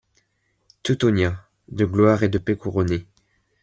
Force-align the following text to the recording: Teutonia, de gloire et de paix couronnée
Teutonia, 0.81 1.47
de 1.67 1.85
gloire 1.85 2.23
et 2.23 2.29
de 2.29 2.39
paix 2.39 2.57
couronnée 2.57 3.05